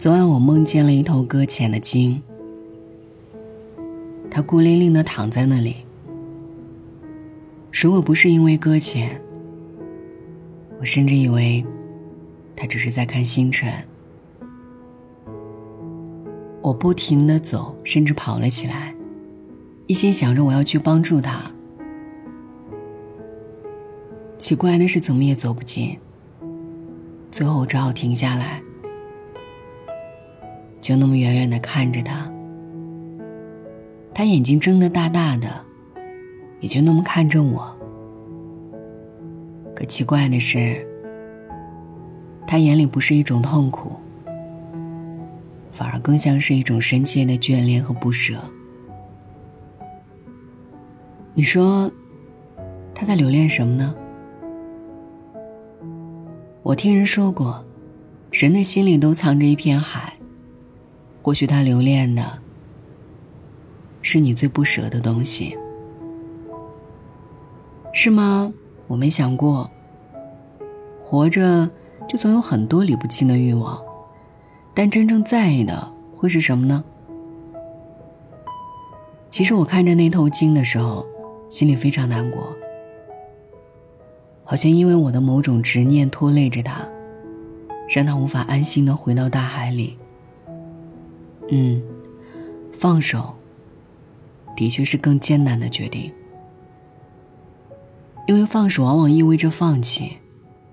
[0.00, 2.22] 昨晚我梦见了一头搁浅的鲸，
[4.30, 5.76] 他孤零零的躺在那里。
[7.72, 9.20] 如果不是因为搁浅，
[10.78, 11.64] 我甚至以为
[12.54, 13.72] 他只是在看星辰。
[16.62, 18.94] 我不停的走，甚至跑了起来，
[19.86, 21.50] 一心想着我要去帮助他。
[24.36, 25.98] 奇怪的是，怎么也走不近。
[27.30, 28.62] 最后我只好停下来。
[30.80, 32.30] 就那么远远的看着他，
[34.20, 35.48] 他眼睛睁得大大的，
[36.60, 37.74] 也就那么看着我。
[39.74, 40.86] 可奇怪的是，
[42.46, 43.92] 他眼里不是一种痛苦，
[45.70, 48.38] 反而更像是一种深切的眷恋和不舍。
[51.32, 51.90] 你说，
[52.94, 53.94] 他在留恋什么呢？
[56.62, 57.64] 我听人说过，
[58.30, 60.12] 人的心里都藏着一片海。
[61.22, 62.38] 或许他留恋的，
[64.12, 65.56] 是你最不舍的东西，
[67.92, 68.52] 是吗？
[68.88, 69.70] 我没想过，
[70.98, 71.70] 活着
[72.08, 73.80] 就总有很多理不清的欲望，
[74.74, 76.82] 但真正在意的会是什么呢？
[79.30, 81.06] 其实我看着那头鲸的时候，
[81.48, 82.48] 心里非常难过，
[84.42, 86.84] 好像因为我的某种执念拖累着它，
[87.88, 89.96] 让它无法安心的回到大海里。
[91.48, 91.80] 嗯，
[92.72, 93.34] 放手
[94.60, 96.12] 的确是更艰难的决定，
[98.26, 100.18] 因为放手往往意味着放弃，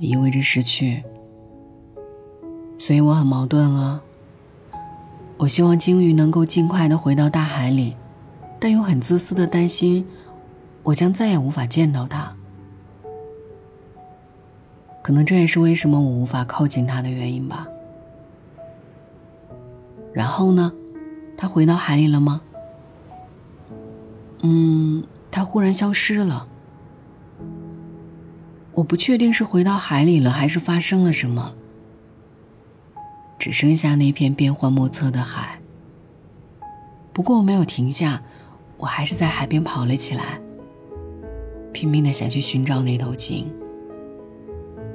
[0.00, 1.04] 也意味着失去。
[2.76, 4.02] 所以我很矛盾啊。
[5.36, 7.94] 我希望鲸鱼能够尽快的回到大海里，
[8.58, 10.04] 但又很自私的担心，
[10.82, 12.34] 我将再也无法见到它。
[15.04, 17.68] 可能这也是为什么我无法靠近它的原因吧。
[20.12, 20.72] 然后呢，
[21.36, 22.42] 他回到海里了吗？
[24.42, 26.46] 嗯，他忽然消失了。
[28.72, 31.54] 我不确定是回到海里了，还是发生了什么。
[33.38, 35.60] 只剩下那片变幻莫测的海。
[37.12, 38.22] 不过我没有停下，
[38.76, 40.40] 我还是在海边跑了起来，
[41.72, 43.52] 拼命的想去寻找那头鲸。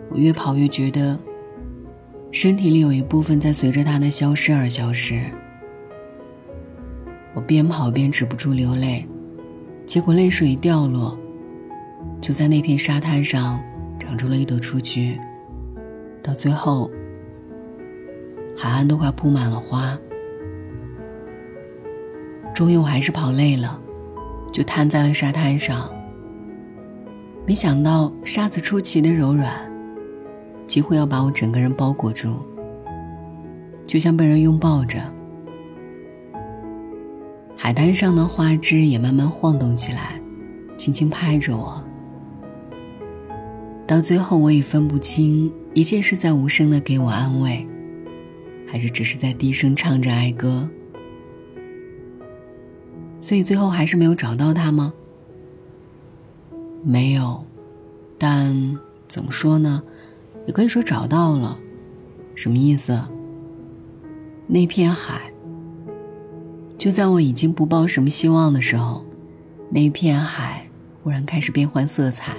[0.10, 1.20] 我越跑越觉得。
[2.32, 5.24] 身体里有一部分在随着他的消失而消失。
[7.36, 9.08] 我边跑边止不住流泪，
[9.86, 11.18] 结果泪水一掉落，
[12.22, 13.62] 就在那片沙滩上
[14.00, 15.20] 长出了一朵雏菊。
[16.22, 16.90] 到最后，
[18.58, 19.98] 海岸都快铺满了花。
[22.56, 23.80] 终于，我还是跑累了，
[24.52, 25.90] 就瘫在了沙滩上。
[27.46, 29.52] 没想到沙子出奇的柔软。
[30.66, 32.36] 几乎要把我整个人包裹住，
[33.86, 34.98] 就像被人拥抱着。
[37.64, 40.20] 海滩上的花枝也慢慢晃动起来，
[40.76, 41.82] 轻轻拍着我。
[43.88, 47.66] 到最后，我已分不清一切是在无声的给我安慰，
[48.68, 50.70] 还是只是在低声唱着哀歌。
[53.22, 54.94] 所以最后还是没有找到他吗？
[56.84, 57.46] 没有，
[58.18, 59.82] 但怎么说呢？
[60.48, 61.58] 也可以说找到了，
[62.36, 63.02] 什么意思？
[64.48, 65.32] 那片海，
[66.84, 69.06] 就在我已经不抱什么希望的时候，
[69.70, 70.68] 那片海
[71.02, 72.34] 忽然开始变换色彩，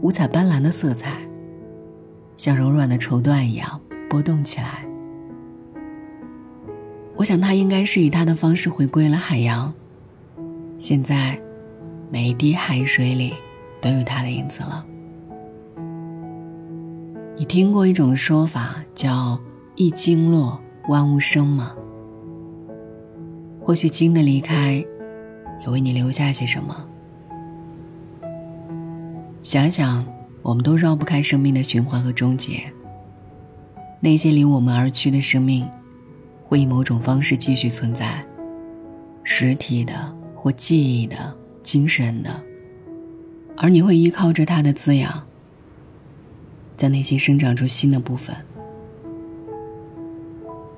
[0.00, 1.12] 五彩斑斓的色彩，
[2.36, 3.80] 像柔软的绸缎一样
[4.10, 4.84] 波动起来。
[7.14, 9.72] 我想，它应该是以它的方式回归了海洋。
[10.76, 11.40] 现在，
[12.10, 13.32] 每一滴海水里
[13.80, 14.84] 都有它的影子了。
[17.36, 19.38] 你听过一种说法叫
[19.76, 21.72] “一鲸落，万物生”吗？
[23.68, 24.82] 或许鲸的离开，
[25.60, 26.88] 也为你留下些什么。
[29.42, 30.06] 想想，
[30.40, 32.62] 我们都绕不开生命的循环和终结。
[34.00, 35.68] 那些离我们而去的生命，
[36.46, 38.24] 会以某种方式继续存在，
[39.22, 39.92] 实体的
[40.34, 42.42] 或记忆的、精神的，
[43.54, 45.22] 而你会依靠着它的滋养。
[46.74, 48.34] 在内心生长出新的部分。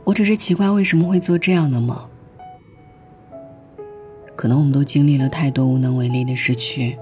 [0.02, 2.09] 我只是奇怪为什么会做这样的梦。
[4.40, 6.96] 可能我们都经历了太多无能为力的失去，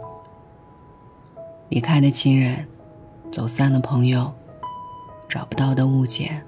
[1.68, 2.66] 离开的亲人，
[3.30, 4.34] 走散的朋友，
[5.28, 6.44] 找不到的物件，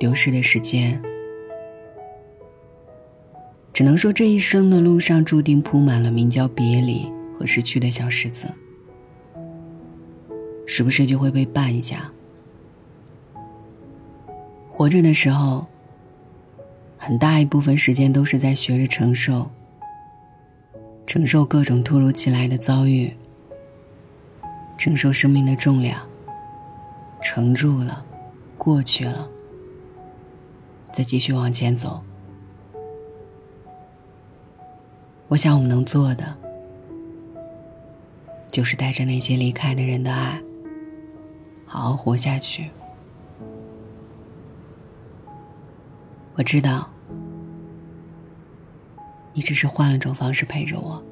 [0.00, 1.00] 丢失的时间。
[3.72, 8.48] 只能说这一生的路上注定铺满了名叫别离和失去的小石子，
[10.66, 12.10] 时不时就会被绊一下。
[14.66, 15.66] 活着的时候，
[16.98, 19.48] 很大一部分时间都是在学着承受，
[21.10, 23.12] 承受各种突如其来的遭遇，
[24.78, 26.00] 承受生命的重量，
[27.20, 28.04] 承住了，
[28.56, 29.28] 过去了，
[30.92, 32.00] 再继续往前走。
[35.26, 36.36] 我想，我们能做的，
[38.52, 40.40] 就是带着那些离开的人的爱，
[41.66, 42.70] 好好活下去。
[46.34, 46.88] 我知道，
[49.40, 51.02] 你只是换了种方式陪着我。